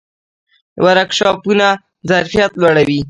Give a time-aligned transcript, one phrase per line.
[0.85, 1.67] ورکشاپونه
[2.09, 2.99] ظرفیت لوړوي